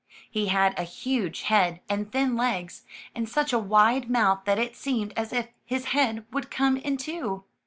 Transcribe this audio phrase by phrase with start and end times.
[0.31, 4.75] He had a huge head, and thin legs, and such a wide mouth that it
[4.75, 7.43] seemed as if his head would come in two.